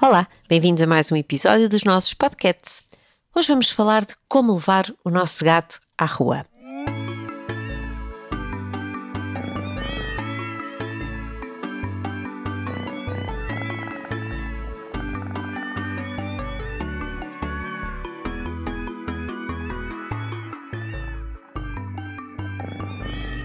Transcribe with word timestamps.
Olá, 0.00 0.28
bem-vindos 0.48 0.80
a 0.80 0.86
mais 0.86 1.10
um 1.10 1.16
episódio 1.16 1.68
dos 1.68 1.82
nossos 1.82 2.14
podcasts. 2.14 2.84
Hoje 3.34 3.48
vamos 3.48 3.68
falar 3.70 4.04
de 4.04 4.14
como 4.28 4.54
levar 4.54 4.86
o 5.04 5.10
nosso 5.10 5.44
gato 5.44 5.80
à 5.98 6.04
rua. 6.04 6.44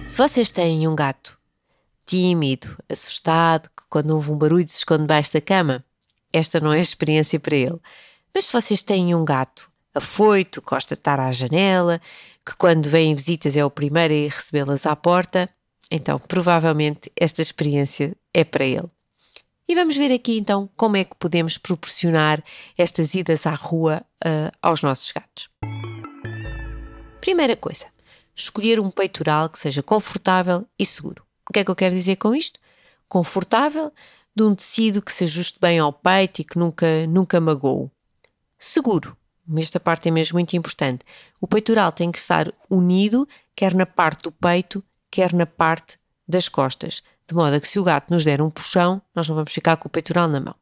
Se 0.05 0.17
vocês 0.19 0.51
têm 0.51 0.87
um 0.87 0.95
gato 0.95 1.35
tímido, 2.05 2.77
assustado, 2.87 3.69
que 3.69 3.83
quando 3.89 4.11
ouve 4.11 4.29
um 4.29 4.37
barulho 4.37 4.69
se 4.69 4.77
esconde 4.77 5.01
debaixo 5.01 5.33
da 5.33 5.41
cama, 5.41 5.83
esta 6.33 6.59
não 6.59 6.73
é 6.73 6.79
experiência 6.79 7.39
para 7.39 7.55
ele. 7.55 7.79
Mas 8.33 8.45
se 8.45 8.53
vocês 8.53 8.81
têm 8.81 9.13
um 9.13 9.23
gato 9.23 9.71
afoito, 9.93 10.61
gosta 10.61 10.95
de 10.95 10.99
estar 10.99 11.19
à 11.19 11.31
janela, 11.31 12.01
que 12.43 12.55
quando 12.57 12.89
vêm 12.89 13.15
visitas 13.15 13.55
é 13.55 13.63
o 13.63 13.69
primeiro 13.69 14.13
a 14.13 14.17
ir 14.17 14.29
recebê-las 14.29 14.85
à 14.85 14.95
porta, 14.95 15.47
então 15.91 16.19
provavelmente 16.19 17.11
esta 17.15 17.41
experiência 17.41 18.15
é 18.33 18.43
para 18.43 18.65
ele. 18.65 18.89
E 19.67 19.75
vamos 19.75 19.95
ver 19.95 20.11
aqui 20.11 20.37
então 20.37 20.69
como 20.75 20.97
é 20.97 21.03
que 21.03 21.15
podemos 21.15 21.57
proporcionar 21.57 22.43
estas 22.77 23.13
idas 23.13 23.45
à 23.45 23.53
rua 23.53 24.03
uh, 24.25 24.51
aos 24.61 24.81
nossos 24.81 25.11
gatos. 25.11 25.49
Primeira 27.21 27.55
coisa, 27.55 27.85
escolher 28.35 28.79
um 28.79 28.91
peitoral 28.91 29.49
que 29.49 29.59
seja 29.59 29.81
confortável 29.81 30.67
e 30.77 30.85
seguro. 30.85 31.23
O 31.49 31.53
que 31.53 31.59
é 31.59 31.63
que 31.63 31.71
eu 31.71 31.75
quero 31.75 31.95
dizer 31.95 32.17
com 32.17 32.35
isto? 32.35 32.59
Confortável, 33.07 33.91
de 34.35 34.43
um 34.43 34.55
tecido 34.55 35.01
que 35.01 35.11
se 35.11 35.23
ajuste 35.25 35.59
bem 35.59 35.79
ao 35.79 35.93
peito 35.93 36.41
e 36.41 36.43
que 36.43 36.57
nunca, 36.57 37.07
nunca 37.07 37.39
magoe. 37.39 37.89
Seguro, 38.57 39.15
esta 39.57 39.79
parte 39.79 40.07
é 40.07 40.11
mesmo 40.11 40.35
muito 40.35 40.55
importante. 40.55 41.05
O 41.39 41.47
peitoral 41.47 41.91
tem 41.91 42.11
que 42.11 42.19
estar 42.19 42.51
unido, 42.69 43.27
quer 43.55 43.73
na 43.73 43.85
parte 43.85 44.23
do 44.23 44.31
peito, 44.31 44.83
quer 45.11 45.33
na 45.33 45.45
parte 45.45 45.99
das 46.27 46.47
costas, 46.47 47.03
de 47.27 47.35
modo 47.35 47.55
a 47.55 47.59
que 47.59 47.67
se 47.67 47.79
o 47.79 47.83
gato 47.83 48.11
nos 48.11 48.23
der 48.23 48.41
um 48.41 48.49
puxão, 48.49 49.01
nós 49.13 49.27
não 49.27 49.35
vamos 49.35 49.53
ficar 49.53 49.77
com 49.77 49.87
o 49.87 49.91
peitoral 49.91 50.27
na 50.27 50.39
mão. 50.39 50.55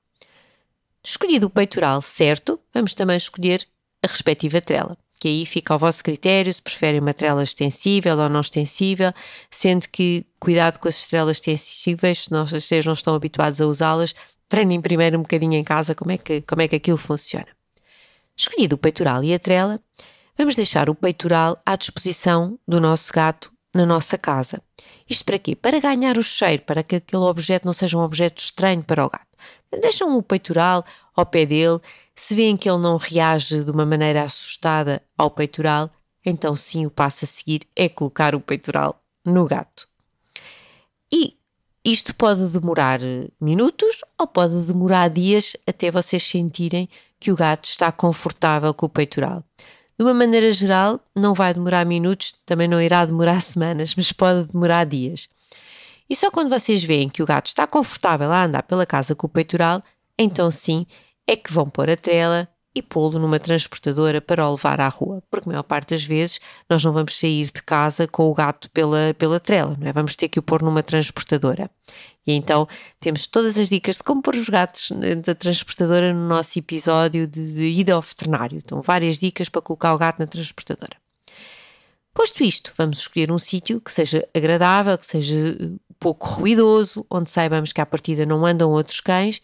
Escolhido 1.04 1.48
o 1.48 1.50
peitoral 1.50 2.02
certo, 2.02 2.60
vamos 2.74 2.94
também 2.94 3.18
escolher 3.18 3.68
a 4.04 4.08
respectiva 4.08 4.62
trela 4.62 4.98
que 5.22 5.28
aí 5.28 5.46
fica 5.46 5.72
ao 5.72 5.78
vosso 5.78 6.04
critério 6.04 6.52
se 6.52 6.60
preferem 6.60 7.00
uma 7.00 7.14
trela 7.14 7.44
extensível 7.44 8.18
ou 8.18 8.28
não 8.28 8.40
extensível, 8.40 9.14
sendo 9.52 9.88
que 9.88 10.26
cuidado 10.40 10.80
com 10.80 10.88
as 10.88 10.98
estrelas 10.98 11.38
extensíveis, 11.38 12.24
se 12.24 12.32
vocês 12.32 12.84
não 12.88 12.94
estão 12.94 13.14
habituados 13.14 13.62
a 13.62 13.68
usá-las, 13.68 14.16
treinem 14.50 14.82
primeiro 14.82 15.20
um 15.20 15.22
bocadinho 15.22 15.54
em 15.54 15.64
casa 15.64 15.94
como 15.94 16.12
é 16.12 16.18
que, 16.18 16.42
como 16.42 16.64
é 16.64 16.68
que 16.68 16.76
aquilo 16.76 16.98
funciona. 16.98 17.46
Escolhido 18.36 18.76
o 18.76 18.80
peitoral 18.80 19.24
e 19.24 19.32
a 19.32 19.38
trela, 19.38 19.80
vamos 20.36 20.56
deixar 20.56 20.90
o 20.90 20.96
peitoral 20.96 21.56
à 21.64 21.76
disposição 21.76 22.58
do 22.68 22.82
nosso 22.82 23.14
gato 23.14 23.54
na 23.76 23.86
nossa 23.86 24.18
casa. 24.18 24.60
Isto 25.08 25.24
para 25.24 25.38
quê? 25.38 25.56
Para 25.56 25.80
ganhar 25.80 26.18
o 26.18 26.24
cheiro, 26.24 26.64
para 26.64 26.82
que 26.82 26.96
aquele 26.96 27.22
objeto 27.22 27.68
não 27.68 27.74
seja 27.74 27.96
um 27.96 28.02
objeto 28.02 28.42
estranho 28.42 28.84
para 28.84 29.06
o 29.06 29.10
gato. 29.10 29.31
Deixam 29.82 30.18
o 30.18 30.24
peitoral 30.24 30.84
ao 31.16 31.26
pé 31.26 31.46
dele, 31.46 31.80
se 32.16 32.36
veem 32.36 32.58
que 32.58 32.70
ele 32.70 32.80
não 32.80 32.98
reage 32.98 33.64
de 33.64 33.72
uma 33.72 33.86
maneira 33.86 34.24
assustada 34.24 35.02
ao 35.18 35.32
peitoral, 35.32 35.90
então 36.26 36.56
sim 36.56 36.86
o 36.86 36.92
passo 36.92 37.26
a 37.26 37.28
seguir 37.28 37.62
é 37.76 37.90
colocar 37.90 38.36
o 38.36 38.40
peitoral 38.40 39.02
no 39.26 39.46
gato. 39.46 39.88
E 41.12 41.36
isto 41.84 42.16
pode 42.16 42.48
demorar 42.50 43.00
minutos 43.40 44.02
ou 44.20 44.28
pode 44.28 44.62
demorar 44.64 45.10
dias 45.10 45.58
até 45.66 45.90
vocês 45.90 46.22
sentirem 46.24 46.88
que 47.20 47.32
o 47.32 47.36
gato 47.36 47.66
está 47.66 47.92
confortável 47.92 48.74
com 48.74 48.86
o 48.86 48.90
peitoral. 48.90 49.44
De 49.98 50.04
uma 50.04 50.14
maneira 50.14 50.52
geral, 50.52 51.00
não 51.16 51.34
vai 51.34 51.54
demorar 51.54 51.86
minutos, 51.86 52.34
também 52.46 52.68
não 52.68 52.82
irá 52.82 53.06
demorar 53.06 53.42
semanas, 53.42 53.96
mas 53.96 54.12
pode 54.12 54.52
demorar 54.52 54.86
dias. 54.86 55.28
E 56.12 56.16
só 56.16 56.30
quando 56.30 56.50
vocês 56.50 56.84
veem 56.84 57.08
que 57.08 57.24
o 57.24 57.26
gato 57.26 57.46
está 57.46 57.66
confortável 57.66 58.30
a 58.34 58.44
andar 58.44 58.64
pela 58.64 58.86
casa 58.86 59.16
com 59.16 59.28
o 59.28 59.30
peitoral, 59.30 59.82
então 60.20 60.52
sim 60.52 60.86
é 61.26 61.38
que 61.38 61.54
vão 61.54 61.66
pôr 61.70 61.90
a 61.90 61.96
trela 61.96 62.50
e 62.76 62.82
pô-lo 62.82 63.18
numa 63.18 63.40
transportadora 63.40 64.20
para 64.20 64.46
o 64.46 64.52
levar 64.52 64.82
à 64.82 64.90
rua, 64.90 65.24
porque 65.32 65.48
a 65.48 65.52
maior 65.54 65.64
parte 65.64 65.92
das 65.92 66.04
vezes 66.04 66.42
nós 66.70 66.84
não 66.84 66.92
vamos 66.92 67.18
sair 67.18 67.46
de 67.46 67.64
casa 67.64 68.10
com 68.10 68.30
o 68.30 68.34
gato 68.34 68.70
pela, 68.72 69.14
pela 69.18 69.40
trela, 69.40 69.78
não 69.80 69.88
é? 69.88 69.94
Vamos 69.94 70.18
ter 70.18 70.28
que 70.28 70.38
o 70.38 70.44
pôr 70.44 70.62
numa 70.62 70.84
transportadora. 70.84 71.72
E 72.28 72.34
então 72.34 72.68
temos 73.00 73.26
todas 73.26 73.58
as 73.58 73.70
dicas 73.70 73.96
de 73.96 74.04
como 74.04 74.22
pôr 74.22 74.36
os 74.36 74.50
gatos 74.50 74.92
da 75.24 75.34
transportadora 75.34 76.14
no 76.14 76.28
nosso 76.28 76.60
episódio 76.60 77.26
de, 77.26 77.54
de 77.54 77.80
ida 77.80 77.94
ao 77.94 78.02
veterinário. 78.02 78.58
Então, 78.58 78.82
várias 78.82 79.18
dicas 79.18 79.48
para 79.48 79.62
colocar 79.62 79.94
o 79.94 79.98
gato 79.98 80.20
na 80.20 80.28
transportadora. 80.28 80.98
Posto 82.14 82.44
isto, 82.44 82.74
vamos 82.78 83.00
escolher 83.00 83.32
um 83.32 83.40
sítio 83.40 83.80
que 83.80 83.90
seja 83.90 84.28
agradável, 84.36 84.98
que 84.98 85.06
seja 85.06 85.38
eh, 85.38 85.91
pouco 86.02 86.28
ruidoso, 86.28 87.06
onde 87.10 87.30
saibamos 87.30 87.72
que 87.72 87.80
à 87.80 87.86
partida 87.86 88.26
não 88.26 88.44
andam 88.44 88.72
outros 88.72 89.00
cães 89.00 89.42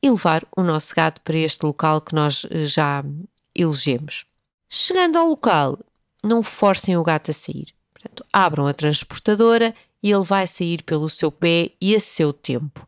e 0.00 0.08
levar 0.08 0.46
o 0.56 0.62
nosso 0.62 0.94
gato 0.94 1.20
para 1.22 1.36
este 1.36 1.66
local 1.66 2.00
que 2.00 2.14
nós 2.14 2.46
eh, 2.48 2.64
já 2.64 3.04
elegemos. 3.52 4.24
Chegando 4.68 5.18
ao 5.18 5.26
local, 5.26 5.76
não 6.22 6.40
forcem 6.40 6.96
o 6.96 7.02
gato 7.02 7.32
a 7.32 7.34
sair. 7.34 7.66
Portanto, 7.92 8.24
abram 8.32 8.66
a 8.68 8.72
transportadora 8.72 9.74
e 10.00 10.12
ele 10.12 10.24
vai 10.24 10.46
sair 10.46 10.84
pelo 10.84 11.08
seu 11.08 11.32
pé 11.32 11.72
e 11.80 11.96
a 11.96 12.00
seu 12.00 12.32
tempo. 12.32 12.86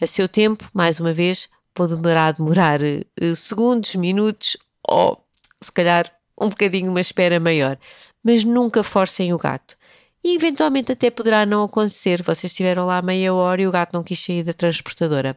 A 0.00 0.06
seu 0.06 0.28
tempo, 0.28 0.70
mais 0.72 1.00
uma 1.00 1.12
vez, 1.12 1.48
pode 1.74 1.96
demorar, 1.96 2.36
uh, 2.80 3.36
segundos, 3.36 3.96
minutos 3.96 4.56
ou 4.86 5.20
se 5.60 5.72
calhar 5.72 6.12
um 6.40 6.48
bocadinho 6.48 6.90
uma 6.90 7.00
espera 7.00 7.40
maior 7.40 7.76
mas 8.22 8.44
nunca 8.44 8.82
forcem 8.82 9.32
o 9.32 9.38
gato. 9.38 9.76
E 10.24 10.36
eventualmente 10.36 10.92
até 10.92 11.10
poderá 11.10 11.44
não 11.44 11.64
acontecer, 11.64 12.22
vocês 12.22 12.52
estiveram 12.52 12.86
lá 12.86 13.02
meia 13.02 13.34
hora 13.34 13.62
e 13.62 13.66
o 13.66 13.72
gato 13.72 13.92
não 13.92 14.04
quis 14.04 14.22
sair 14.22 14.44
da 14.44 14.52
transportadora. 14.52 15.36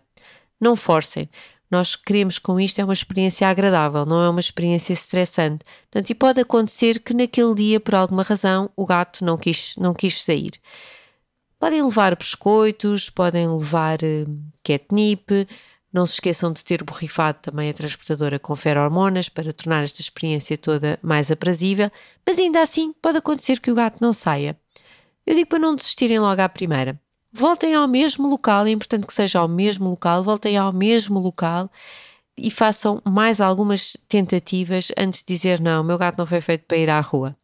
Não 0.62 0.76
forcem. 0.76 1.30
Nós 1.70 1.96
queremos 1.96 2.38
com 2.38 2.60
isto 2.60 2.80
é 2.80 2.84
uma 2.84 2.94
experiência 2.94 3.50
agradável, 3.50 4.06
não 4.06 4.22
é 4.24 4.30
uma 4.30 4.40
experiência 4.40 4.94
estressante. 4.94 5.66
Portanto, 5.90 6.10
e 6.10 6.16
pode 6.16 6.40
acontecer 6.40 7.00
que 7.00 7.14
naquele 7.14 7.56
dia, 7.56 7.80
por 7.80 7.96
alguma 7.96 8.24
razão, 8.24 8.70
o 8.76 8.86
gato 8.86 9.26
não 9.26 9.38
quis, 9.38 9.76
não 9.78 9.94
quis 9.94 10.22
sair. 10.22 10.52
Podem 11.60 11.82
levar 11.82 12.16
biscoitos, 12.16 13.10
podem 13.10 13.48
levar 13.48 13.98
uh, 14.04 14.40
catnip, 14.64 15.48
não 15.92 16.06
se 16.06 16.14
esqueçam 16.14 16.54
de 16.54 16.64
ter 16.64 16.84
borrifado 16.84 17.40
também 17.42 17.70
a 17.70 17.74
transportadora 17.74 18.38
com 18.38 18.56
ferormonas 18.56 19.30
para 19.30 19.52
tornar 19.52 19.84
esta 19.84 20.02
experiência 20.02 20.58
toda 20.58 21.00
mais 21.02 21.32
aprazível, 21.32 21.90
mas 22.28 22.38
ainda 22.38 22.62
assim 22.62 22.94
pode 23.02 23.18
acontecer 23.18 23.60
que 23.60 23.72
o 23.72 23.76
gato 23.76 23.98
não 24.02 24.14
saia. 24.14 24.60
Eu 25.26 25.34
digo 25.36 25.50
para 25.50 25.60
não 25.60 25.76
desistirem 25.76 26.20
logo 26.20 26.42
à 26.42 26.48
primeira. 26.48 27.00
Voltem 27.32 27.74
ao 27.76 27.88
mesmo 27.88 28.28
local, 28.28 28.66
é 28.66 28.72
importante 28.72 29.08
que 29.08 29.14
seja 29.14 29.40
ao 29.40 29.48
mesmo 29.48 29.90
local, 29.90 30.24
voltem 30.24 30.56
ao 30.56 30.72
mesmo 30.72 31.20
local 31.20 31.70
e 32.38 32.52
façam 32.52 33.02
mais 33.04 33.42
algumas 33.42 33.98
tentativas 34.08 34.92
antes 34.98 35.20
de 35.22 35.34
dizer 35.34 35.60
não, 35.60 35.84
meu 35.84 35.98
gato 35.98 36.18
não 36.18 36.26
foi 36.26 36.42
feito 36.42 36.66
para 36.66 36.78
ir 36.78 36.90
à 36.90 37.00
rua. 37.00 37.36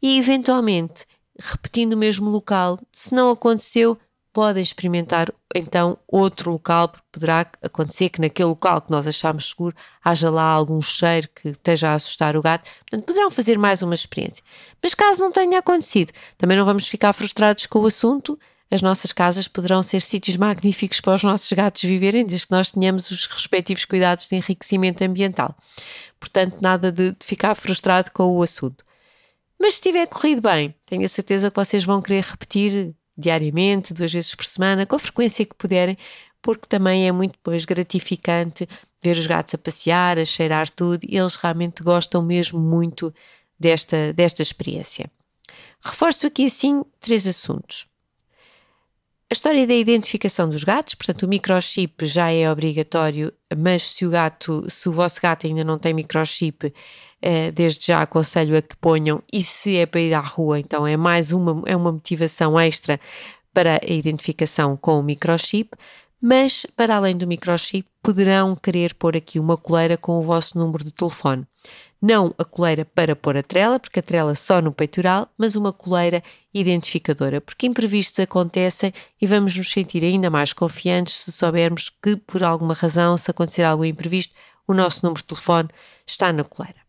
E 0.00 0.18
eventualmente, 0.18 1.06
repetindo 1.38 1.94
o 1.94 1.98
mesmo 1.98 2.30
local, 2.30 2.78
se 2.92 3.14
não 3.14 3.30
aconteceu, 3.30 3.98
podem 4.38 4.62
experimentar 4.62 5.34
então 5.52 5.98
outro 6.06 6.52
local, 6.52 6.86
porque 6.86 7.08
poderá 7.10 7.40
acontecer 7.60 8.08
que 8.08 8.20
naquele 8.20 8.50
local 8.50 8.80
que 8.80 8.88
nós 8.88 9.04
achamos 9.04 9.48
seguro 9.48 9.74
haja 10.04 10.30
lá 10.30 10.44
algum 10.44 10.80
cheiro 10.80 11.28
que 11.34 11.48
esteja 11.48 11.88
a 11.90 11.94
assustar 11.94 12.36
o 12.36 12.40
gato. 12.40 12.70
Portanto, 12.88 13.04
poderão 13.04 13.32
fazer 13.32 13.58
mais 13.58 13.82
uma 13.82 13.94
experiência. 13.94 14.44
Mas 14.80 14.94
caso 14.94 15.24
não 15.24 15.32
tenha 15.32 15.58
acontecido, 15.58 16.12
também 16.36 16.56
não 16.56 16.64
vamos 16.64 16.86
ficar 16.86 17.12
frustrados 17.12 17.66
com 17.66 17.80
o 17.80 17.86
assunto. 17.86 18.38
As 18.70 18.80
nossas 18.80 19.12
casas 19.12 19.48
poderão 19.48 19.82
ser 19.82 20.00
sítios 20.00 20.36
magníficos 20.36 21.00
para 21.00 21.16
os 21.16 21.24
nossos 21.24 21.52
gatos 21.52 21.82
viverem, 21.82 22.24
desde 22.24 22.46
que 22.46 22.52
nós 22.52 22.70
tenhamos 22.70 23.10
os 23.10 23.26
respectivos 23.26 23.84
cuidados 23.84 24.28
de 24.28 24.36
enriquecimento 24.36 25.02
ambiental. 25.02 25.52
Portanto, 26.20 26.58
nada 26.60 26.92
de, 26.92 27.10
de 27.10 27.26
ficar 27.26 27.56
frustrado 27.56 28.12
com 28.12 28.36
o 28.36 28.40
assunto. 28.40 28.84
Mas 29.58 29.74
se 29.74 29.80
tiver 29.80 30.06
corrido 30.06 30.42
bem, 30.42 30.72
tenho 30.86 31.04
a 31.04 31.08
certeza 31.08 31.50
que 31.50 31.56
vocês 31.56 31.82
vão 31.82 32.00
querer 32.00 32.22
repetir 32.22 32.94
diariamente, 33.18 33.92
duas 33.92 34.12
vezes 34.12 34.34
por 34.34 34.44
semana, 34.44 34.86
com 34.86 34.96
a 34.96 34.98
frequência 34.98 35.44
que 35.44 35.54
puderem, 35.54 35.98
porque 36.40 36.66
também 36.68 37.08
é 37.08 37.12
muito 37.12 37.32
depois 37.32 37.64
gratificante 37.64 38.68
ver 39.02 39.16
os 39.16 39.26
gatos 39.26 39.54
a 39.54 39.58
passear, 39.58 40.18
a 40.18 40.24
cheirar 40.24 40.70
tudo, 40.70 41.04
e 41.04 41.16
eles 41.16 41.36
realmente 41.36 41.82
gostam 41.82 42.22
mesmo 42.22 42.60
muito 42.60 43.12
desta, 43.58 44.12
desta 44.12 44.42
experiência. 44.42 45.10
Reforço 45.80 46.26
aqui 46.26 46.46
assim 46.46 46.84
três 47.00 47.26
assuntos. 47.26 47.86
A 49.30 49.34
história 49.34 49.66
da 49.66 49.74
identificação 49.74 50.48
dos 50.48 50.64
gatos, 50.64 50.94
portanto, 50.94 51.24
o 51.24 51.28
microchip 51.28 52.06
já 52.06 52.30
é 52.32 52.50
obrigatório, 52.50 53.30
mas 53.58 53.82
se 53.82 54.06
o 54.06 54.10
gato, 54.10 54.64
se 54.70 54.88
o 54.88 54.92
vosso 54.92 55.20
gato 55.20 55.46
ainda 55.46 55.62
não 55.62 55.78
tem 55.78 55.92
microchip, 55.92 56.72
eh, 57.20 57.50
desde 57.50 57.86
já 57.88 58.00
aconselho 58.00 58.56
a 58.56 58.62
que 58.62 58.74
ponham, 58.76 59.22
e 59.30 59.42
se 59.42 59.76
é 59.76 59.84
para 59.84 60.00
ir 60.00 60.14
à 60.14 60.20
rua, 60.20 60.58
então 60.58 60.86
é 60.86 60.96
mais 60.96 61.30
uma, 61.32 61.62
é 61.66 61.76
uma 61.76 61.92
motivação 61.92 62.58
extra 62.58 62.98
para 63.52 63.78
a 63.82 63.92
identificação 63.92 64.78
com 64.78 64.98
o 64.98 65.02
microchip, 65.02 65.76
Mas, 66.20 66.66
para 66.76 66.96
além 66.96 67.16
do 67.16 67.28
microchip, 67.28 67.88
poderão 68.02 68.56
querer 68.56 68.92
pôr 68.94 69.16
aqui 69.16 69.38
uma 69.38 69.56
coleira 69.56 69.96
com 69.96 70.18
o 70.18 70.22
vosso 70.22 70.58
número 70.58 70.82
de 70.82 70.90
telefone. 70.90 71.46
Não 72.00 72.32
a 72.38 72.44
coleira 72.44 72.84
para 72.84 73.16
pôr 73.16 73.36
a 73.36 73.42
trela, 73.42 73.80
porque 73.80 73.98
a 73.98 74.02
trela 74.02 74.36
só 74.36 74.62
no 74.62 74.72
peitoral, 74.72 75.28
mas 75.36 75.56
uma 75.56 75.72
coleira 75.72 76.22
identificadora, 76.54 77.40
porque 77.40 77.66
imprevistos 77.66 78.20
acontecem 78.20 78.92
e 79.20 79.26
vamos 79.26 79.56
nos 79.56 79.70
sentir 79.70 80.04
ainda 80.04 80.30
mais 80.30 80.52
confiantes 80.52 81.14
se 81.14 81.32
soubermos 81.32 81.90
que, 81.90 82.14
por 82.16 82.44
alguma 82.44 82.74
razão, 82.74 83.16
se 83.16 83.30
acontecer 83.30 83.64
algo 83.64 83.84
imprevisto, 83.84 84.32
o 84.66 84.74
nosso 84.74 85.04
número 85.04 85.20
de 85.20 85.26
telefone 85.26 85.68
está 86.06 86.32
na 86.32 86.44
coleira. 86.44 86.88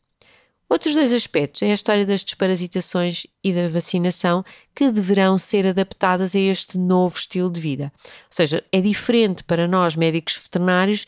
Outros 0.70 0.94
dois 0.94 1.12
aspectos 1.12 1.64
é 1.64 1.72
a 1.72 1.74
história 1.74 2.06
das 2.06 2.24
desparasitações 2.24 3.26
e 3.44 3.52
da 3.52 3.68
vacinação 3.68 4.46
que 4.76 4.92
deverão 4.92 5.36
ser 5.36 5.66
adaptadas 5.66 6.36
a 6.36 6.40
este 6.40 6.78
novo 6.78 7.18
estilo 7.18 7.50
de 7.50 7.60
vida. 7.60 7.92
Ou 8.06 8.12
seja, 8.30 8.64
é 8.72 8.80
diferente 8.80 9.44
para 9.44 9.68
nós, 9.68 9.96
médicos 9.96 10.38
veterinários, 10.38 11.08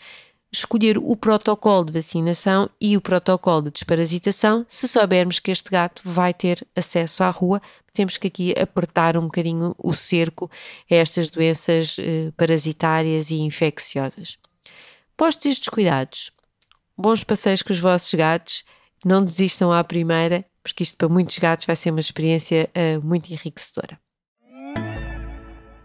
escolher 0.51 0.97
o 0.97 1.15
protocolo 1.15 1.85
de 1.85 1.93
vacinação 1.93 2.69
e 2.79 2.97
o 2.97 3.01
protocolo 3.01 3.63
de 3.63 3.71
desparasitação 3.71 4.65
se 4.67 4.87
soubermos 4.87 5.39
que 5.39 5.51
este 5.51 5.69
gato 5.69 6.01
vai 6.05 6.33
ter 6.33 6.67
acesso 6.75 7.23
à 7.23 7.29
rua. 7.29 7.61
Temos 7.93 8.17
que 8.17 8.27
aqui 8.27 8.53
apertar 8.59 9.17
um 9.17 9.21
bocadinho 9.21 9.73
o 9.77 9.93
cerco 9.93 10.49
a 10.89 10.95
estas 10.95 11.29
doenças 11.29 11.97
eh, 11.99 12.31
parasitárias 12.35 13.31
e 13.31 13.35
infecciosas. 13.35 14.37
Postos 15.15 15.45
estes 15.45 15.69
cuidados, 15.69 16.31
bons 16.97 17.23
passeios 17.23 17.61
com 17.61 17.71
os 17.71 17.79
vossos 17.79 18.13
gatos 18.13 18.63
não 19.03 19.23
desistam 19.23 19.71
à 19.71 19.83
primeira, 19.83 20.45
porque 20.61 20.83
isto 20.83 20.97
para 20.97 21.09
muitos 21.09 21.37
gatos 21.37 21.65
vai 21.65 21.75
ser 21.75 21.91
uma 21.91 21.99
experiência 21.99 22.69
uh, 22.75 23.05
muito 23.05 23.31
enriquecedora. 23.31 23.99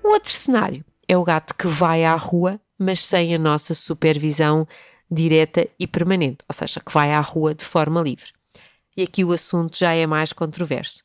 O 0.04 0.08
outro 0.08 0.30
cenário 0.30 0.84
é 1.08 1.16
o 1.16 1.24
gato 1.24 1.54
que 1.54 1.66
vai 1.66 2.04
à 2.04 2.14
rua, 2.14 2.60
mas 2.78 3.00
sem 3.00 3.34
a 3.34 3.38
nossa 3.38 3.75
supervisão 3.75 4.67
direta 5.11 5.69
e 5.78 5.87
permanente, 5.87 6.38
ou 6.49 6.55
seja, 6.55 6.81
que 6.81 6.93
vai 6.93 7.12
à 7.12 7.20
rua 7.20 7.55
de 7.55 7.64
forma 7.64 8.02
livre. 8.02 8.32
E 8.96 9.02
aqui 9.02 9.25
o 9.25 9.32
assunto 9.32 9.78
já 9.78 9.93
é 9.93 10.06
mais 10.06 10.32
controverso. 10.32 11.05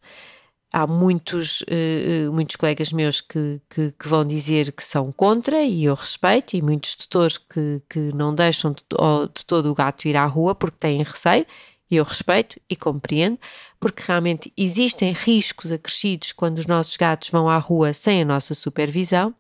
Há 0.73 0.88
muitos, 0.88 1.62
uh, 1.63 2.31
muitos 2.31 2.56
colegas 2.56 2.94
meus 2.94 3.19
que, 3.19 3.62
que, 3.69 3.91
que, 3.91 4.07
vão 4.07 4.25
dizer 4.25 4.71
que 4.71 4.83
são 4.83 5.12
contra, 5.12 5.62
e 5.62 5.83
eu 5.83 5.94
respeito, 5.94 6.56
e 6.56 6.62
muitos 6.62 6.95
tutores 6.95 7.38
que, 7.38 7.83
que 7.89 8.00
não 8.15 8.33
deixam 8.33 8.71
de, 8.71 8.81
de 8.81 9.45
todo 9.45 9.69
o 9.69 9.75
gato 9.75 10.07
ir 10.07 10.15
à 10.15 10.25
rua 10.25 10.56
porque 10.56 10.77
têm 10.79 11.03
receio, 11.03 11.45
e 11.89 11.97
eu 11.97 12.06
respeito 12.06 12.57
e 12.69 12.75
compreendo, 12.77 13.38
porque 13.77 14.01
realmente 14.07 14.53
existem 14.56 15.12
riscos 15.12 15.73
acrescidos 15.73 16.31
quando 16.31 16.59
os 16.59 16.65
nossos 16.65 16.95
gatos 16.95 17.29
vão 17.29 17.50
à 17.50 17.57
rua 17.57 17.94
sem 17.94 18.21
a 18.21 18.25
nossa 18.25 18.56
supervisão, 18.56 19.35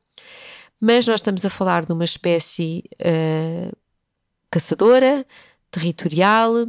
mas 0.81 1.05
nós 1.05 1.19
estamos 1.19 1.45
a 1.45 1.49
falar 1.49 1.85
de 1.85 1.93
uma 1.93 2.03
espécie 2.03 2.83
uh, 2.99 3.77
caçadora, 4.49 5.23
territorial 5.69 6.67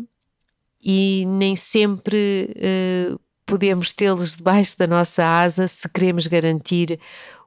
e 0.85 1.25
nem 1.27 1.57
sempre 1.57 2.55
uh, 2.55 3.19
podemos 3.47 3.91
tê-los 3.93 4.37
debaixo 4.37 4.77
da 4.77 4.87
nossa 4.87 5.25
asa 5.25 5.67
se 5.67 5.89
queremos 5.89 6.27
garantir 6.27 7.01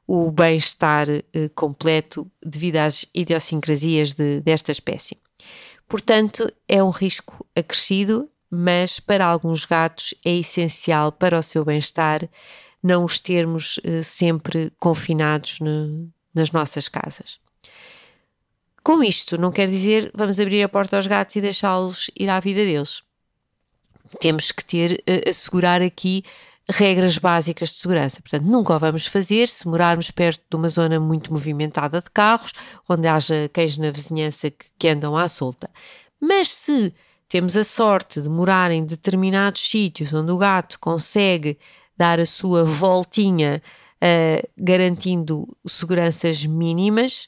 o 0.07 0.31
bem-estar 0.31 1.07
uh, 1.07 1.50
completo 1.53 2.29
devido 2.44 2.77
às 2.77 3.06
idiosincrasias 3.13 4.13
de, 4.13 4.41
desta 4.41 4.71
espécie. 4.71 5.17
Portanto, 5.88 6.51
é 6.67 6.83
um 6.83 6.89
risco 6.89 7.45
acrescido, 7.56 8.27
mas 8.50 9.00
para 9.00 9.23
alguns 9.23 9.65
gatos 9.65 10.15
é 10.25 10.35
essencial 10.35 11.12
para 11.12 11.38
o 11.38 11.44
seu 11.44 11.63
bem-estar 11.63 12.27
não 12.81 13.03
os 13.03 13.19
termos 13.19 13.77
uh, 13.77 14.03
sempre 14.03 14.71
confinados 14.79 15.59
no, 15.59 16.12
nas 16.35 16.51
nossas 16.51 16.87
casas. 16.87 17.39
Com 18.83 19.01
isto, 19.03 19.37
não 19.37 19.51
quer 19.51 19.67
dizer 19.67 20.11
vamos 20.13 20.39
abrir 20.39 20.61
a 20.61 20.69
porta 20.69 20.95
aos 20.95 21.07
gatos 21.07 21.35
e 21.35 21.41
deixá-los 21.41 22.11
ir 22.15 22.29
à 22.29 22.39
vida 22.39 22.63
deles. 22.63 23.01
Temos 24.19 24.51
que 24.51 24.63
ter, 24.63 25.03
uh, 25.09 25.29
assegurar 25.29 25.81
aqui 25.81 26.23
regras 26.69 27.17
básicas 27.17 27.69
de 27.69 27.75
segurança. 27.75 28.21
Portanto, 28.21 28.45
nunca 28.45 28.75
o 28.75 28.79
vamos 28.79 29.07
fazer 29.07 29.47
se 29.47 29.67
morarmos 29.67 30.11
perto 30.11 30.43
de 30.49 30.55
uma 30.55 30.69
zona 30.69 30.99
muito 30.99 31.31
movimentada 31.31 32.01
de 32.01 32.09
carros, 32.11 32.53
onde 32.88 33.07
haja 33.07 33.49
cães 33.51 33.77
na 33.77 33.91
vizinhança 33.91 34.51
que, 34.51 34.65
que 34.77 34.88
andam 34.88 35.17
à 35.17 35.27
solta. 35.27 35.69
Mas 36.19 36.49
se 36.49 36.93
temos 37.27 37.57
a 37.57 37.63
sorte 37.63 38.21
de 38.21 38.29
morar 38.29 38.71
em 38.71 38.85
determinados 38.85 39.67
sítios 39.67 40.13
onde 40.13 40.31
o 40.31 40.38
gato 40.38 40.79
consegue 40.79 41.57
dar 41.97 42.19
a 42.19 42.25
sua 42.25 42.63
voltinha 42.63 43.61
uh, 44.05 44.47
garantindo 44.57 45.47
seguranças 45.65 46.45
mínimas, 46.45 47.27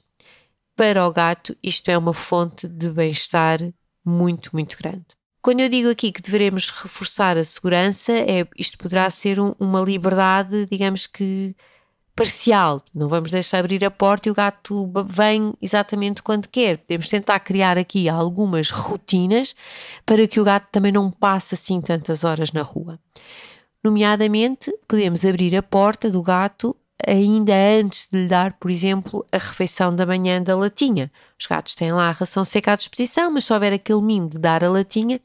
para 0.75 1.07
o 1.07 1.11
gato 1.11 1.57
isto 1.63 1.89
é 1.89 1.97
uma 1.97 2.13
fonte 2.13 2.67
de 2.67 2.89
bem-estar 2.91 3.59
muito, 4.05 4.51
muito 4.53 4.77
grande. 4.77 5.05
Quando 5.41 5.61
eu 5.61 5.69
digo 5.69 5.89
aqui 5.89 6.11
que 6.11 6.21
devemos 6.21 6.69
reforçar 6.69 7.37
a 7.37 7.43
segurança, 7.43 8.11
é, 8.11 8.45
isto 8.57 8.77
poderá 8.77 9.09
ser 9.09 9.39
um, 9.39 9.55
uma 9.59 9.81
liberdade, 9.81 10.67
digamos 10.69 11.07
que 11.07 11.55
parcial. 12.17 12.83
Não 12.93 13.07
vamos 13.07 13.31
deixar 13.31 13.59
abrir 13.59 13.85
a 13.85 13.91
porta 13.91 14.27
e 14.27 14.31
o 14.31 14.35
gato 14.35 14.91
vem 15.07 15.53
exatamente 15.61 16.23
quando 16.23 16.47
quer. 16.47 16.79
Podemos 16.79 17.07
tentar 17.07 17.39
criar 17.39 17.77
aqui 17.77 18.09
algumas 18.09 18.71
rotinas 18.71 19.55
para 20.05 20.27
que 20.27 20.39
o 20.39 20.43
gato 20.43 20.67
também 20.71 20.91
não 20.91 21.11
passe 21.11 21.55
assim 21.55 21.79
tantas 21.79 22.23
horas 22.23 22.51
na 22.51 22.63
rua. 22.63 22.99
Nomeadamente, 23.87 24.69
podemos 24.85 25.23
abrir 25.23 25.55
a 25.55 25.63
porta 25.63 26.09
do 26.09 26.21
gato 26.21 26.75
ainda 27.07 27.53
antes 27.53 28.05
de 28.11 28.19
lhe 28.19 28.27
dar, 28.27 28.51
por 28.59 28.69
exemplo, 28.69 29.25
a 29.31 29.37
refeição 29.37 29.95
da 29.95 30.05
manhã 30.05 30.43
da 30.43 30.57
latinha. 30.57 31.09
Os 31.39 31.45
gatos 31.45 31.73
têm 31.73 31.93
lá 31.93 32.09
a 32.09 32.11
ração 32.11 32.43
seca 32.43 32.73
à 32.73 32.75
disposição, 32.75 33.31
mas 33.31 33.45
se 33.45 33.53
houver 33.53 33.71
aquele 33.71 34.01
mimo 34.01 34.29
de 34.29 34.39
dar 34.39 34.61
a 34.61 34.69
latinha, 34.69 35.21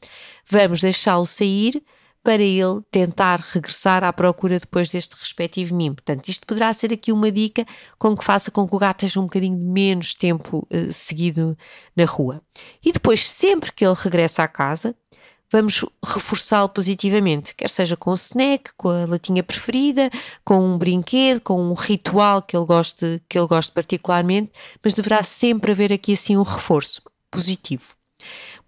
vamos 0.49 0.79
deixá-lo 0.79 1.25
sair 1.25 1.83
para 2.23 2.41
ele 2.41 2.81
tentar 2.89 3.41
regressar 3.41 4.01
à 4.01 4.13
procura 4.13 4.57
depois 4.57 4.87
deste 4.87 5.13
respectivo 5.13 5.75
mimo. 5.75 5.95
Portanto, 5.95 6.29
isto 6.29 6.47
poderá 6.47 6.73
ser 6.73 6.93
aqui 6.93 7.11
uma 7.11 7.29
dica 7.29 7.65
com 7.99 8.15
que 8.15 8.23
faça 8.23 8.49
com 8.49 8.65
que 8.65 8.73
o 8.73 8.79
gato 8.79 9.03
esteja 9.03 9.19
um 9.19 9.23
bocadinho 9.23 9.59
menos 9.59 10.15
tempo 10.15 10.65
uh, 10.71 10.89
seguido 10.89 11.57
na 11.97 12.05
rua. 12.05 12.41
E 12.81 12.93
depois, 12.93 13.27
sempre 13.27 13.73
que 13.73 13.85
ele 13.85 13.93
regressa 13.93 14.41
à 14.41 14.47
casa, 14.47 14.95
vamos 15.53 15.85
reforçá-lo 16.03 16.67
positivamente, 16.67 17.53
quer 17.55 17.69
seja 17.69 17.95
com 17.95 18.09
o 18.09 18.15
snack, 18.15 18.71
com 18.75 18.89
a 18.89 19.05
latinha 19.05 19.43
preferida, 19.43 20.09
com 20.43 20.59
um 20.59 20.79
brinquedo, 20.79 21.41
com 21.41 21.61
um 21.61 21.73
ritual 21.73 22.41
que 22.41 22.57
ele 22.57 22.65
goste, 22.65 23.21
que 23.29 23.37
ele 23.37 23.45
goste 23.45 23.71
particularmente, 23.71 24.51
mas 24.83 24.95
deverá 24.95 25.21
sempre 25.21 25.71
haver 25.71 25.93
aqui 25.93 26.13
assim 26.13 26.35
um 26.35 26.41
reforço 26.41 27.03
positivo. 27.29 27.93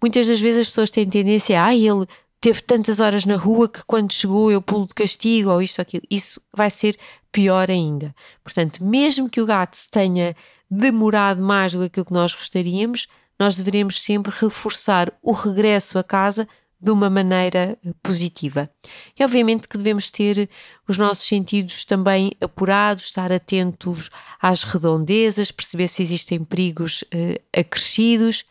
Muitas 0.00 0.28
das 0.28 0.40
vezes 0.40 0.60
as 0.60 0.66
pessoas 0.68 0.90
têm 0.90 1.08
tendência 1.08 1.60
a, 1.60 1.66
ah, 1.66 1.74
ele 1.74 2.06
teve 2.40 2.62
tantas 2.62 3.00
horas 3.00 3.24
na 3.24 3.36
rua 3.36 3.68
que 3.68 3.84
quando 3.84 4.12
chegou 4.12 4.52
eu 4.52 4.62
pulo 4.62 4.86
de 4.86 4.94
castigo 4.94 5.50
ou 5.50 5.60
isto 5.60 5.80
ou 5.80 5.82
aquilo. 5.82 6.04
Isso 6.08 6.40
vai 6.54 6.70
ser 6.70 6.96
pior 7.32 7.68
ainda. 7.68 8.14
Portanto, 8.44 8.84
mesmo 8.84 9.28
que 9.28 9.40
o 9.40 9.46
gato 9.46 9.76
se 9.76 9.90
tenha 9.90 10.36
demorado 10.70 11.42
mais 11.42 11.72
do 11.72 11.80
que 11.80 11.86
aquilo 11.86 12.06
que 12.06 12.12
nós 12.12 12.32
gostaríamos, 12.32 13.08
nós 13.40 13.56
deveremos 13.56 14.00
sempre 14.00 14.32
reforçar 14.32 15.12
o 15.20 15.32
regresso 15.32 15.98
a 15.98 16.04
casa 16.04 16.46
de 16.86 16.92
uma 16.92 17.10
maneira 17.10 17.76
eh, 17.84 17.92
positiva. 18.00 18.70
E 19.18 19.24
obviamente 19.24 19.66
que 19.66 19.76
devemos 19.76 20.08
ter 20.08 20.48
os 20.86 20.96
nossos 20.96 21.26
sentidos 21.26 21.84
também 21.84 22.30
apurados, 22.40 23.06
estar 23.06 23.32
atentos 23.32 24.08
às 24.40 24.62
redondezas, 24.62 25.50
perceber 25.50 25.88
se 25.88 26.00
existem 26.00 26.44
perigos 26.44 27.02
uh, 27.02 27.42
acrescidos, 27.58 28.44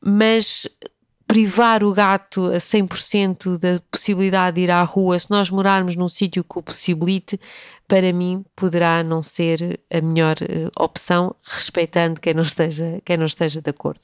mas 0.00 0.68
privar 1.26 1.82
o 1.82 1.92
gato 1.92 2.52
a 2.52 2.58
100% 2.58 3.58
da 3.58 3.82
possibilidade 3.90 4.54
de 4.54 4.60
ir 4.60 4.70
à 4.70 4.84
rua, 4.84 5.18
se 5.18 5.28
nós 5.28 5.50
morarmos 5.50 5.96
num 5.96 6.06
sítio 6.06 6.44
que 6.44 6.58
o 6.60 6.62
possibilite, 6.62 7.40
para 7.88 8.12
mim 8.12 8.44
poderá 8.54 9.02
não 9.02 9.24
ser 9.24 9.80
a 9.92 10.00
melhor 10.00 10.36
uh, 10.40 10.70
opção, 10.80 11.34
respeitando 11.44 12.20
quem 12.20 12.32
não 12.32 12.44
esteja, 12.44 13.00
quem 13.04 13.16
não 13.16 13.26
esteja 13.26 13.60
de 13.60 13.70
acordo. 13.70 14.02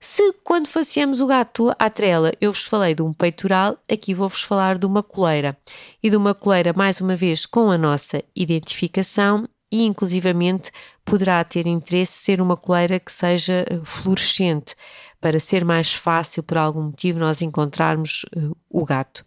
Se 0.00 0.32
quando 0.44 0.68
faceamos 0.68 1.20
o 1.20 1.26
gato 1.26 1.74
à 1.76 1.90
trela 1.90 2.32
eu 2.40 2.52
vos 2.52 2.64
falei 2.66 2.94
de 2.94 3.02
um 3.02 3.12
peitoral, 3.12 3.76
aqui 3.90 4.14
vou-vos 4.14 4.42
falar 4.42 4.78
de 4.78 4.86
uma 4.86 5.02
coleira. 5.02 5.58
E 6.00 6.08
de 6.08 6.16
uma 6.16 6.34
coleira, 6.34 6.72
mais 6.72 7.00
uma 7.00 7.16
vez, 7.16 7.44
com 7.44 7.68
a 7.68 7.76
nossa 7.76 8.22
identificação 8.34 9.48
e, 9.72 9.84
inclusivamente, 9.84 10.70
poderá 11.04 11.42
ter 11.42 11.66
interesse 11.66 12.12
ser 12.12 12.40
uma 12.40 12.56
coleira 12.56 13.00
que 13.00 13.10
seja 13.10 13.66
eh, 13.68 13.80
fluorescente, 13.82 14.76
para 15.20 15.40
ser 15.40 15.64
mais 15.64 15.92
fácil, 15.92 16.44
por 16.44 16.58
algum 16.58 16.84
motivo, 16.84 17.18
nós 17.18 17.42
encontrarmos 17.42 18.24
uh, 18.36 18.56
o 18.70 18.84
gato. 18.84 19.26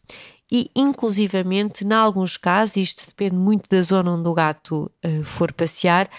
E, 0.50 0.72
inclusivamente, 0.74 1.84
em 1.84 1.92
alguns 1.92 2.38
casos, 2.38 2.78
isto 2.78 3.08
depende 3.08 3.36
muito 3.36 3.70
da 3.70 3.82
zona 3.82 4.13
onde 4.13 4.28
o 4.30 4.34
gato 4.34 4.90
uh, 5.06 5.24
for 5.25 5.51
passear, 5.51 6.10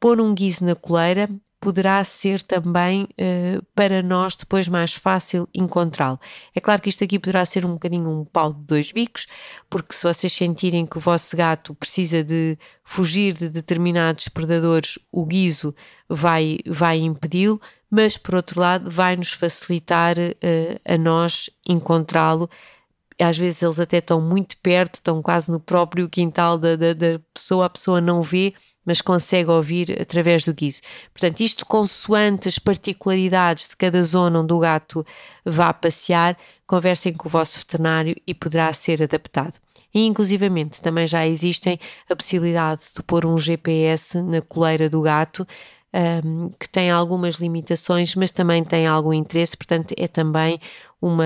pôr 0.00 0.22
um 0.22 0.34
guiso 0.34 0.64
na 0.64 0.74
coleira 0.74 1.28
poderá 1.60 2.02
ser 2.02 2.42
também 2.42 3.02
uh, 3.02 3.62
para 3.74 4.02
nós 4.02 4.34
depois 4.34 4.66
mais 4.66 4.94
fácil 4.94 5.46
encontrá-lo. 5.54 6.18
É 6.54 6.60
claro 6.60 6.80
que 6.80 6.88
isto 6.88 7.04
aqui 7.04 7.18
poderá 7.18 7.44
ser 7.44 7.66
um 7.66 7.74
bocadinho 7.74 8.08
um 8.08 8.24
pau 8.24 8.52
de 8.52 8.60
dois 8.60 8.90
bicos, 8.90 9.26
porque 9.68 9.94
se 9.94 10.04
vocês 10.04 10.32
sentirem 10.32 10.86
que 10.86 10.96
o 10.96 11.00
vosso 11.00 11.36
gato 11.36 11.74
precisa 11.74 12.24
de 12.24 12.58
fugir 12.82 13.34
de 13.34 13.48
determinados 13.48 14.28
predadores, 14.28 14.98
o 15.12 15.26
guiso 15.26 15.74
vai, 16.08 16.58
vai 16.66 16.98
impedi-lo, 16.98 17.60
mas 17.90 18.16
por 18.16 18.36
outro 18.36 18.58
lado 18.58 18.90
vai 18.90 19.14
nos 19.14 19.32
facilitar 19.32 20.16
uh, 20.18 20.80
a 20.84 20.96
nós 20.96 21.50
encontrá-lo 21.68 22.48
às 23.22 23.36
vezes 23.36 23.62
eles 23.62 23.80
até 23.80 23.98
estão 23.98 24.20
muito 24.20 24.56
perto, 24.58 24.94
estão 24.94 25.22
quase 25.22 25.50
no 25.50 25.60
próprio 25.60 26.08
quintal 26.08 26.56
da, 26.56 26.76
da, 26.76 26.92
da, 26.92 27.20
pessoa, 27.32 27.66
a 27.66 27.70
pessoa 27.70 28.00
não 28.00 28.22
vê, 28.22 28.54
mas 28.84 29.00
consegue 29.00 29.50
ouvir 29.50 30.00
através 30.00 30.44
do 30.44 30.54
guiso. 30.54 30.80
Portanto, 31.12 31.40
isto 31.40 31.66
consoante 31.66 32.48
as 32.48 32.58
particularidades 32.58 33.68
de 33.68 33.76
cada 33.76 34.02
zona 34.02 34.40
onde 34.40 34.52
o 34.52 34.58
gato 34.58 35.04
vá 35.44 35.72
passear, 35.72 36.36
conversem 36.66 37.12
com 37.12 37.28
o 37.28 37.30
vosso 37.30 37.58
veterinário 37.58 38.16
e 38.26 38.32
poderá 38.32 38.72
ser 38.72 39.02
adaptado. 39.02 39.58
E, 39.92 40.06
inclusivamente, 40.06 40.80
também 40.80 41.06
já 41.06 41.26
existem 41.26 41.78
a 42.08 42.14
possibilidade 42.14 42.84
de 42.96 43.02
pôr 43.02 43.26
um 43.26 43.36
GPS 43.36 44.22
na 44.22 44.40
coleira 44.40 44.88
do 44.88 45.02
gato, 45.02 45.46
um, 46.24 46.50
que 46.50 46.68
tem 46.68 46.90
algumas 46.90 47.36
limitações, 47.36 48.14
mas 48.14 48.30
também 48.30 48.62
tem 48.64 48.86
algum 48.86 49.12
interesse, 49.12 49.56
portanto, 49.56 49.92
é 49.98 50.06
também 50.06 50.60
uma, 51.02 51.24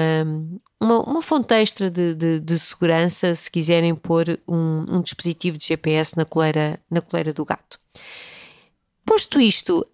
uma, 0.84 0.98
uma 1.00 1.22
fonte 1.22 1.52
extra 1.54 1.90
de, 1.90 2.14
de, 2.14 2.40
de, 2.40 2.58
segurança 2.58 3.34
se 3.34 3.50
quiserem 3.50 3.94
pôr 3.94 4.38
um, 4.46 4.96
um, 4.96 5.00
dispositivo 5.00 5.58
de 5.58 5.66
GPS 5.66 6.16
na 6.16 6.24
coleira, 6.24 6.78
na 6.90 7.00
coleira 7.00 7.32
do 7.32 7.44
gato. 7.44 7.80
Posto 9.04 9.40
isto, 9.40 9.86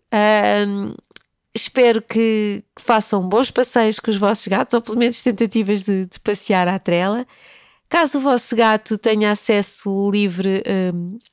espero 1.55 2.03
que, 2.03 2.63
façam 2.79 3.29
bons 3.29 3.51
passeios 3.51 3.99
com 3.99 4.11
os 4.11 4.17
vossos 4.17 4.47
gatos, 4.47 4.75
ou 4.75 4.81
pelo 4.81 4.99
menos 4.99 5.23
tentativas 5.23 5.83
de, 5.83 6.07
de 6.07 6.21
passear 6.21 6.69
à 6.69 6.79
trela. 6.79 7.27
Caso 7.89 8.19
o 8.19 8.21
vosso 8.21 8.55
gato 8.55 8.97
tenha 8.97 9.33
acesso 9.33 10.11
livre 10.11 10.63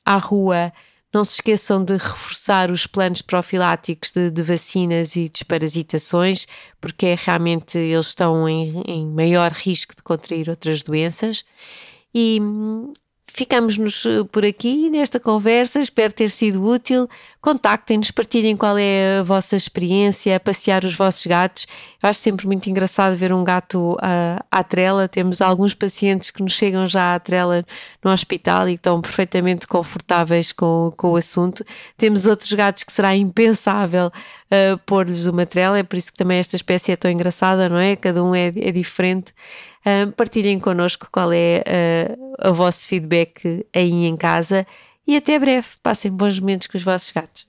à 0.04 0.18
rua, 0.18 0.74
não 1.14 1.24
se 1.24 1.36
esqueçam 1.36 1.84
de 1.84 1.94
reforçar 1.94 2.70
os 2.70 2.86
planos 2.86 3.22
profiláticos 3.22 4.12
de, 4.12 4.30
de 4.30 4.44
vacinas 4.44 5.16
e 5.16 5.30
desparasitações, 5.30 6.46
porque 6.82 7.08
é 7.08 7.16
realmente 7.16 7.78
eles 7.78 8.08
estão 8.08 8.48
em, 8.48 8.82
em 8.86 9.08
maior 9.08 9.52
risco 9.52 9.96
de 9.96 10.04
contrair 10.04 10.50
outras 10.50 10.84
doenças. 10.84 11.46
E 12.14 12.40
hum, 12.42 12.92
ficamos-nos 13.38 14.06
eh, 14.06 14.24
por 14.32 14.44
aqui 14.44 14.90
nesta 14.90 15.20
conversa. 15.20 15.80
Espero 15.80 16.12
ter 16.12 16.30
sido 16.30 16.64
útil. 16.64 17.08
Contactem-nos, 17.40 18.10
partilhem 18.10 18.58
qual 18.58 18.78
é 18.78 19.20
a 19.20 19.24
vossa 19.24 19.56
experiência 19.56 20.40
passear 20.40 20.84
os 20.84 20.96
vossos 20.96 21.26
gatos. 21.26 21.68
Eu 22.02 22.10
acho 22.10 22.20
sempre 22.20 22.48
muito 22.48 22.68
engraçado 22.68 23.16
ver 23.16 23.32
um 23.32 23.44
gato 23.44 23.94
uh, 23.94 24.44
à 24.52 24.64
trela. 24.64 25.08
Temos 25.08 25.40
alguns 25.40 25.76
pacientes 25.76 26.32
que 26.32 26.42
nos 26.42 26.54
chegam 26.54 26.88
já 26.88 27.14
à 27.14 27.20
trela 27.20 27.64
no 28.04 28.12
hospital 28.12 28.68
e 28.68 28.74
estão 28.74 29.00
perfeitamente 29.02 29.68
confortáveis 29.68 30.52
com, 30.52 30.92
com 30.98 31.12
o 31.12 31.16
assunto. 31.16 31.64
Temos 31.96 32.26
outros 32.26 32.52
gatos 32.54 32.84
que 32.84 32.92
será 32.92 33.16
impensável 33.16 34.08
uh, 34.08 34.78
pôr-lhes 34.86 35.28
uma 35.28 35.46
trela. 35.46 35.78
É 35.78 35.84
por 35.84 35.96
isso 35.96 36.12
que 36.12 36.18
também 36.18 36.40
esta 36.40 36.56
espécie 36.56 36.92
é 36.92 36.96
tão 36.96 37.12
engraçada, 37.12 37.70
não 37.70 37.78
é? 37.78 37.96
Cada 37.96 38.24
um 38.24 38.34
é, 38.34 38.48
é 38.48 38.72
diferente. 38.72 39.32
Uh, 39.86 40.12
partilhem 40.14 40.60
connosco 40.60 41.08
qual 41.12 41.32
é 41.32 41.64
uh, 42.44 42.50
o 42.50 42.54
vosso 42.54 42.88
feedback 42.88 43.66
aí 43.74 44.06
em 44.06 44.18
casa 44.18 44.66
e 45.08 45.16
até 45.16 45.40
breve. 45.40 45.68
Passem 45.82 46.12
bons 46.12 46.40
momentos 46.40 46.68
com 46.68 46.78
os 46.78 46.84
vossos 46.84 47.12
gatos. 47.12 47.48